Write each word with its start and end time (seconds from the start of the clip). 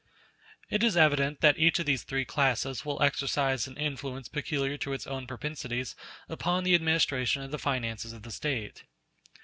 It 0.71 0.81
is 0.81 0.97
evident 0.97 1.41
that 1.41 1.59
each 1.59 1.77
of 1.77 1.85
these 1.85 2.03
classes 2.27 2.83
will 2.83 3.03
exercise 3.03 3.67
an 3.67 3.77
influence 3.77 4.29
peculiar 4.29 4.75
to 4.79 4.93
its 4.93 5.05
own 5.05 5.27
propensities 5.27 5.95
upon 6.27 6.63
the 6.63 6.73
administration 6.73 7.43
of 7.43 7.51
the 7.51 7.59
finances 7.59 8.11
of 8.11 8.23
the 8.23 8.31
State. 8.31 8.85